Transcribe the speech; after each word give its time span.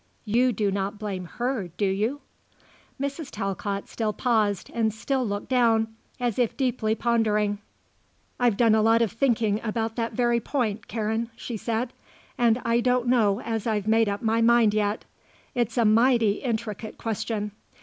You 0.25 0.51
do 0.51 0.71
not 0.71 0.97
blame 0.97 1.25
her, 1.25 1.67
do 1.77 1.85
you?" 1.85 2.21
Mrs. 2.99 3.29
Talcott 3.29 3.87
still 3.87 4.13
paused 4.13 4.71
and 4.73 4.91
still 4.91 5.23
looked 5.23 5.49
down, 5.49 5.89
as 6.19 6.39
if 6.39 6.57
deeply 6.57 6.95
pondering. 6.95 7.59
"I've 8.39 8.57
done 8.57 8.73
a 8.73 8.81
lot 8.81 9.03
of 9.03 9.11
thinking 9.11 9.61
about 9.63 9.97
that 9.97 10.13
very 10.13 10.39
point, 10.39 10.87
Karen," 10.87 11.29
she 11.35 11.55
said. 11.55 11.93
"And 12.35 12.59
I 12.65 12.79
don't 12.79 13.09
know 13.09 13.41
as 13.41 13.67
I've 13.67 13.87
made 13.87 14.09
up 14.09 14.23
my 14.23 14.41
mind 14.41 14.73
yet. 14.73 15.05
It's 15.53 15.77
a 15.77 15.85
mighty 15.85 16.39
intricate 16.41 16.97
question. 16.97 17.51